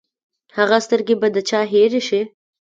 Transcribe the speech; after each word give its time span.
هغه 0.57 0.77
سترګې 0.85 1.15
به 1.21 1.27
د 1.35 1.37
چا 1.49 1.61
هېرې 1.71 2.01
شي! 2.07 2.21